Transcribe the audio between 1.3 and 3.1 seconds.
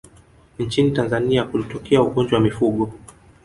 kulitokea ugonjwa wa mifugo